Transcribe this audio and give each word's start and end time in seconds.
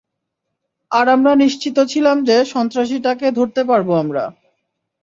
আর 0.91 1.05
আমরা 1.07 1.31
নিশ্চিত 1.35 1.77
ছিলাম 1.91 2.17
যে 2.23 2.37
সন্ত্রাসীটাকে 2.45 3.27
ধরতে 3.31 3.61
পারব 3.63 3.89
আমরা। 4.03 4.23